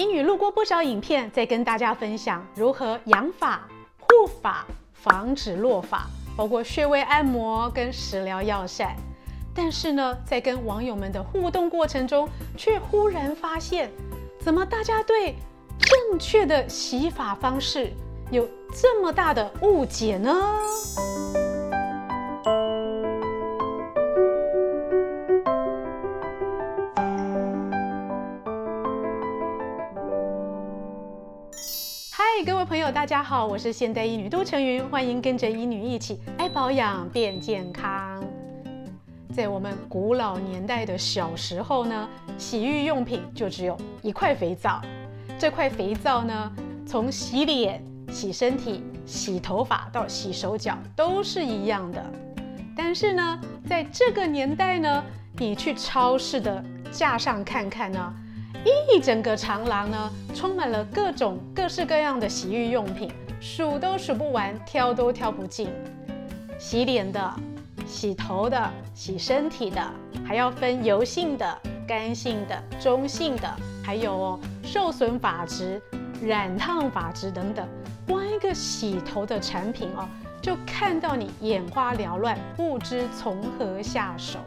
[0.00, 3.60] 英语录过不少影片，在跟大家分享如何养发、
[3.98, 8.96] 护发、防止落发，包括穴位按摩跟食疗药膳。
[9.54, 12.26] 但是呢，在跟网友们的互动过程中，
[12.56, 13.90] 却忽然发现，
[14.38, 15.34] 怎么大家对
[15.78, 17.92] 正确的洗发方式
[18.30, 20.34] 有这么大的误解呢？
[32.92, 38.20] 大家好，我是现代医女杜成云，欢迎跟着医女一起爱保养变健康。
[39.32, 44.82] 在我们古老年代的小时候呢，洗浴用品就只有一块肥皂。
[45.38, 46.52] 这块肥皂呢，
[46.84, 52.04] 从洗脸、洗身体、洗头发到洗手脚都是一样的。
[52.76, 55.04] 但是呢，在这个年代呢，
[55.38, 58.14] 你去超市的架上看看呢，
[58.88, 65.68] 一整个长廊呢，充满了各种各式各样的洗浴用品，数都数不完，挑都挑不尽。
[66.58, 67.34] 洗脸的。
[67.86, 69.82] 洗头的、洗身体的，
[70.24, 73.50] 还要分油性的、干性的、中性的，
[73.82, 75.82] 还有哦，受损发质、
[76.22, 77.66] 染烫发质等等。
[78.06, 80.06] 光一个洗头的产品哦，
[80.40, 84.38] 就看到你眼花缭乱，不知从何下手。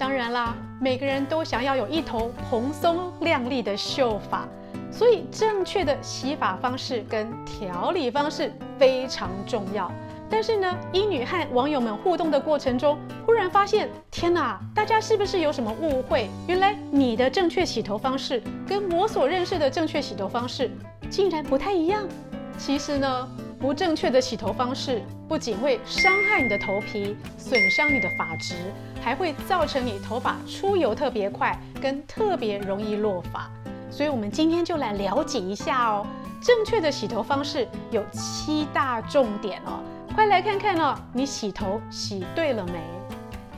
[0.00, 4.48] 当然啦，每个人都想要有一头蓬松亮丽的秀发，
[4.90, 9.92] 所以正确的洗发方式跟调理方式非常重要。
[10.30, 16.30] 但是呢，英女和网友们互动的过程中，忽然发现，天哪，大家是不是有什么误会？
[16.48, 20.70] 原来你的正确洗头方式跟我所认识的正确洗头方式
[21.10, 22.08] 竟然不太一样。
[22.56, 23.28] 其实呢，
[23.60, 28.54] 不正确的洗头方式不仅会伤害你的头皮，损伤你的发质，
[29.02, 33.50] 还会造成你头发出油特别快，跟特别容易落发。
[33.90, 36.06] 所以，我们今天就来了解一下哦，
[36.42, 39.80] 正确的洗头方式有七大重点哦。
[40.14, 42.80] 快来看看哦，你洗头洗对了没？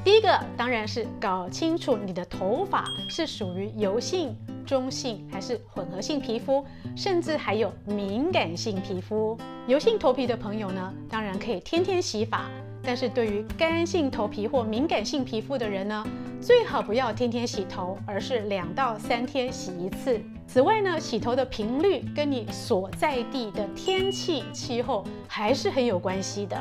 [0.03, 6.65] 第一个当然是搞清楚你的头发是属于油性、中性还是混合性皮肤，
[6.97, 9.37] 甚至还有敏感性皮肤。
[9.67, 12.51] 油性头皮的朋友呢，当然可以天天洗发。
[12.85, 16.05] 但是对于干性头皮或敏感性皮肤的人呢，
[16.41, 20.21] 最好不要天天洗头，而是两到三天洗一次。
[20.49, 26.61] 此外呢，洗头的频率跟你所在地的天气气候还是很有关系的。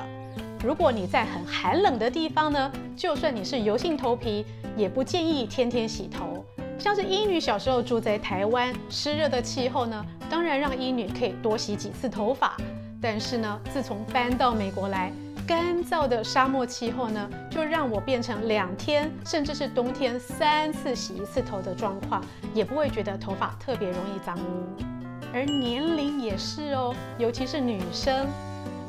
[0.63, 4.45] 如果你在很寒冷的地方呢，就算你是油性头皮，
[4.77, 6.40] 也不建议天天洗头。
[6.81, 12.57] 像是医女小时候住在台湾，湿热的气候呢，当然让医女可以多洗几次头发。
[12.99, 15.11] 但是呢，自从搬到美国来，
[15.45, 22.19] 干燥的沙漠气候呢，就让我变成两天，甚至是冬天三次洗一次头的状况，
[22.51, 24.83] 也不会觉得头发特别容易脏污。
[25.31, 28.25] 而年龄也是哦，尤其是女生，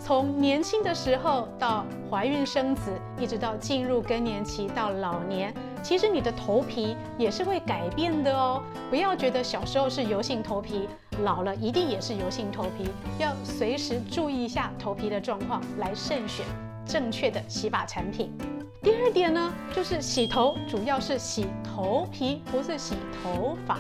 [0.00, 5.52] 从年轻的时候到怀孕生子，一直到进入更年期到老年，
[5.82, 8.62] 其实你的头皮也是会改变的哦。
[8.88, 10.88] 不要觉得小时候是油性头皮。
[11.24, 12.88] 老了一定也是油性头皮，
[13.18, 16.46] 要随时注意一下头皮的状况，来慎选
[16.86, 18.32] 正确的洗发产品。
[18.80, 23.78] 第二点呢，就是洗头主要是洗头皮，不是洗头发。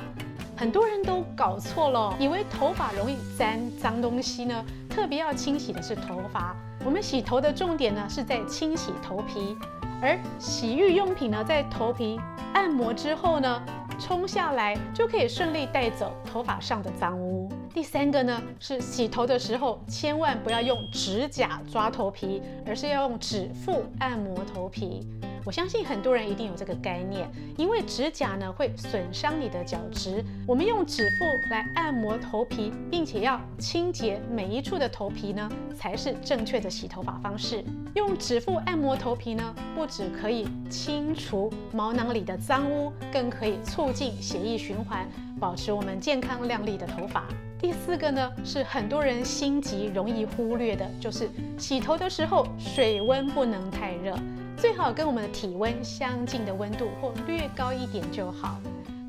[0.56, 6.54] 很多人都搞错了，以为头发容易沾脏东西呢，特别要清洗的是头发。
[6.84, 9.56] 我们洗头的重点呢，是在清洗头皮，
[10.02, 12.20] 而洗浴用品呢，在头皮
[12.54, 13.62] 按摩之后呢，
[14.00, 17.48] 冲下来就可以顺利带走头发上的脏污。
[17.72, 25.08] 第三个呢，是洗头的时候千万不要用指甲抓头皮，而是要用指腹按摩头皮。
[25.44, 30.24] 我相信很多人一定有这个概念，因为指甲呢会损伤你的角质。
[30.46, 37.64] 我们用指腹来按摩头皮，并且要清洁每一处的头皮呢，才是正确的洗头发方式。
[37.94, 45.08] 用指腹按摩头皮呢，不只可以清除毛囊里的脏污，更可以促进血液循环，
[45.40, 47.24] 保持我们健康亮丽的头发。
[47.58, 51.28] 第四个呢，是很多人心急容易忽略的，就是
[51.58, 54.16] 洗头的时候水温不能太热。
[54.62, 58.60] 最好跟我们的体温相近的温度或略高一点就好。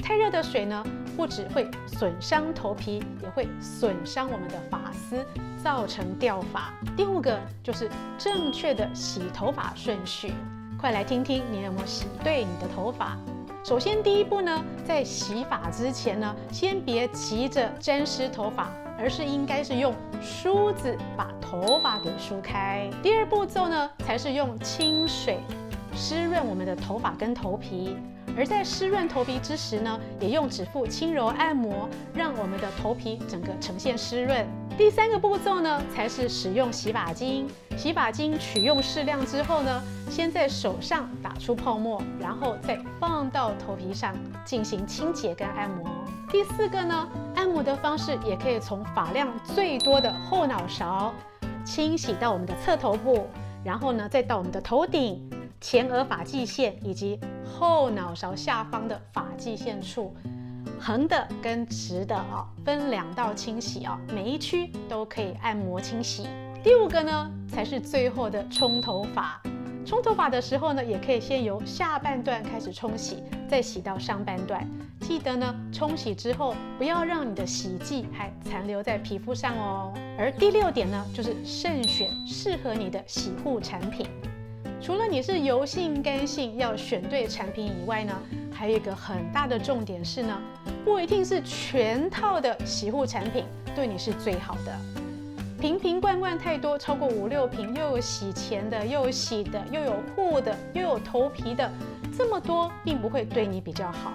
[0.01, 0.83] 太热的水呢，
[1.15, 5.23] 不只会损伤头皮，也会损伤我们的发丝，
[5.63, 6.73] 造成掉发。
[6.97, 10.33] 第五个就是正确的洗头发顺序，
[10.75, 13.15] 快来听听你有没有洗对你的头发。
[13.63, 18.71] 首先第一步呢，在洗发之前呢，先别急着沾湿头发。
[19.03, 22.89] 而是应该是用梳子把头发给梳开。
[23.01, 25.39] 第二步骤呢，才是用清水
[25.93, 27.97] 湿润我们的头发跟头皮。
[28.35, 34.47] 而在湿润头皮之时呢，也用指腹轻柔按摩，让我们的头皮整个呈现湿润。
[34.77, 37.45] 第三个步骤呢，才是使用洗发精。
[37.75, 44.15] 洗发精取用适量之后呢，先在手上打出泡沫，然后再放到头皮上
[44.45, 45.85] 进行清洁跟按摩。
[46.31, 47.07] 第四个呢，
[47.53, 51.13] 按摩的方式也可以从发量最多的后脑勺
[51.63, 53.27] 清洗到我们的侧头部，
[53.63, 55.29] 然后呢，再到我们的头顶、
[55.61, 60.15] 前额发际线以及后脑勺下方的发际线处。
[60.79, 66.27] 横的跟直的啊，分两道清洗啊，每一区都可以按摩清洗。
[66.63, 69.39] 第五个呢，才是最后的冲头发。
[69.85, 74.65] 冲头发的时候呢，也可以先由下半段开始冲洗，再洗到上半段。
[75.01, 79.93] 记得呢，冲洗之后不要让你的洗剂还残留在皮肤上哦。
[80.17, 84.07] 而第六点呢，就是慎选适合你的洗护产品。
[84.81, 88.13] 除了你是油性、干性要选对产品以外呢，
[88.53, 90.41] 还有一个很大的重点是呢，
[90.85, 93.43] 不一定是全套的洗护产品
[93.75, 95.02] 对你是最好的。
[95.63, 101.71] 瓶瓶罐罐太多，超过五六瓶，又有洗前的，又有洗的，又有护的，又有头皮的，
[102.17, 104.11] 这么多并不会对你比较好。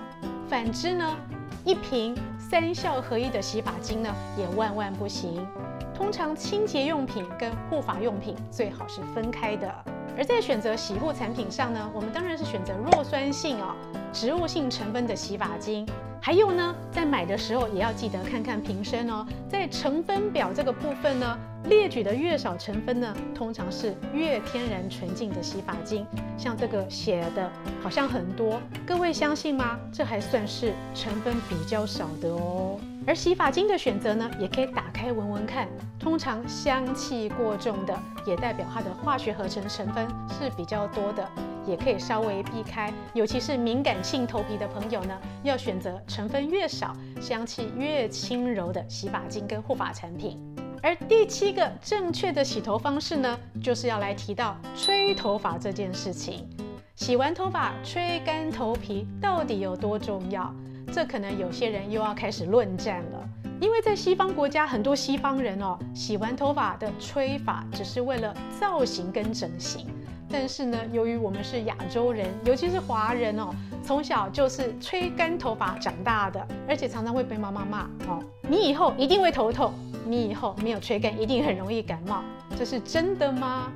[0.46, 1.16] 反之呢，
[1.64, 5.48] 一瓶三效合一的洗发精呢，也万万不行。
[5.94, 9.74] 通常清洁用品跟护发用品最好是分开的。
[10.18, 13.74] 而在选择洗护产品上呢，我们当然是选择弱酸性哦，
[14.12, 15.88] 植物性成分的洗发精。
[16.20, 26.06] 还有呢，在买的时候也要记得看看瓶身哦，在成分表这个部分呢，列举的越少成分呢，通常是越天然纯净的洗发精。
[26.36, 27.50] 像这个写的
[27.82, 29.78] 好像很多，各位相信吗？
[29.92, 32.78] 这还算是成分比较少的哦。
[33.06, 35.66] 而洗发精的选择呢，也可以打开闻闻看。
[35.98, 41.26] 通常香气过重的，也代表它的化学合成成分是比较多的，
[41.68, 42.92] 也可以稍微避开。
[43.14, 50.38] 尤其是敏感性头皮的朋友呢，要选择成分越少、香气越轻柔的洗发精跟护发产品。
[50.82, 56.48] 而第七个正确的洗头方式呢，就是要来提到吹头发这件事情。
[56.94, 60.54] 洗完头发吹干头皮到底有多重要？
[60.92, 63.28] 这可能有些人又要开始论战了，
[63.60, 69.86] 因为在西方国家，很多西方人哦，洗完头发的吹发只是为了造型跟整形。
[70.30, 73.48] 但是呢，由于我们是亚洲人，尤其是华人哦，
[73.82, 79.72] 从小就是吹干头发长大的，而且常常会被妈妈骂哦，你以后一定会头痛，
[80.04, 82.22] 你以后没有吹干，一定很容易感冒，
[82.58, 83.72] 这是真的吗？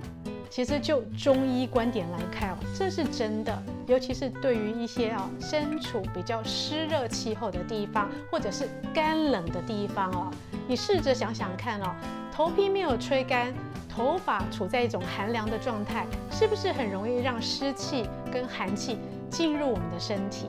[0.51, 10.31] 其实就中医观点来看哦，这是真的，尤其是对于一些啊身处比较湿热气候的地方，或者是干冷的地方哦，
[10.69, 11.95] 你试着想想看哦，
[12.31, 13.55] 头皮没有吹干，
[13.95, 18.99] 头发处在一种寒凉的状态，是不是很容易让湿气跟寒气
[19.29, 20.47] 进入我们的身体？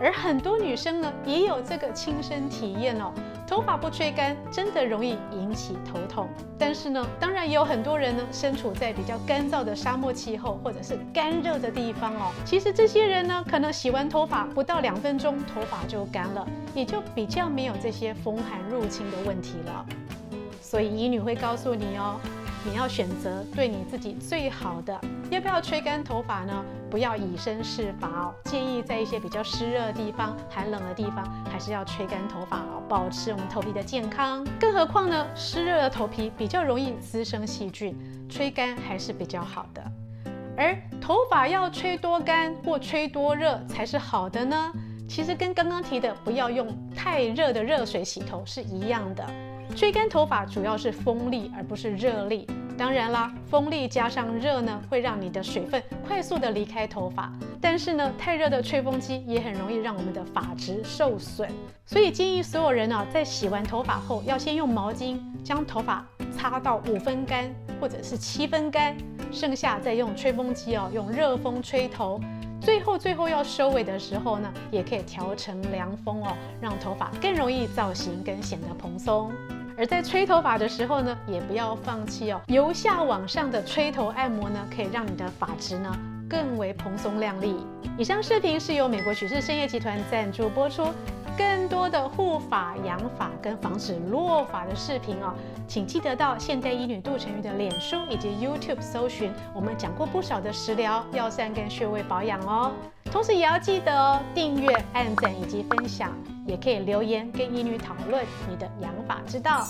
[0.00, 3.12] 而很多女生呢，也有这个亲身体验哦。
[3.46, 6.28] 头发不吹干，真的容易引起头痛。
[6.58, 12.32] 但是呢，当然也有很多人呢，身处在比较干燥的沙漠气候，或者是干热的地方哦。
[12.44, 16.44] 其实这些人呢，可能洗完头发不到两分钟，头发就干了，
[16.74, 19.86] 也就比较没有这些风寒入侵的问题了。
[20.60, 22.18] 所以医女会告诉你哦。
[22.66, 24.98] 你要选择对你自己最好的，
[25.30, 26.64] 要不要吹干头发呢？
[26.90, 28.34] 不要以身试法哦。
[28.44, 34.46] 建议在一些比较湿热的地方、寒冷的地方，还是要吹干头发哦，保持我们头皮的健康。
[34.58, 37.94] 更何况呢，湿热的头皮比较容易滋生细菌，
[38.30, 39.82] 吹干还是比较好的。
[40.56, 44.72] 而头发要吹多干或吹多热才是好的呢？
[45.06, 49.26] 其实跟刚刚提的不要用太热的热水洗头是一样的。
[49.76, 52.46] 吹干头发主要是风力，而不是热力。
[52.76, 57.32] 当然啦，风力加上热呢，会让你的水分快速的离开头发。
[57.60, 61.48] 但是呢，太热的吹风机也很容易让我们的发质受损。
[61.86, 66.04] 所以建议所有人啊，在洗完头发后，要先用毛巾将头发
[66.36, 67.44] 擦到五分干
[67.80, 68.96] 或者是七分干，
[69.30, 72.20] 剩下再用吹风机哦，用热风吹头。
[72.60, 79.30] 最后最后要收尾的时候呢，也可以调成凉风哦，让头发更容易造型跟显得蓬松。
[79.76, 82.40] 而在吹头发的时候呢，也不要放弃哦。
[82.46, 85.92] 由下往上的吹头按摩呢，可以让你的发质呢
[86.28, 87.56] 更为蓬松亮丽。
[87.98, 90.84] 以上视频是由美国许氏深夜集团赞助播出。
[91.36, 95.34] 更多的护法、养法跟防止落发的视频哦，
[95.66, 102.72] 请记得到现代医女杜成瑜的脸书以及 YouTube 搜寻，我们讲过不少的食疗、药膳跟穴位保养哦。
[103.10, 106.10] 同时也要记得哦，订阅、按赞以及分享，
[106.46, 109.64] 也可以留言跟医女讨论你的养法之道。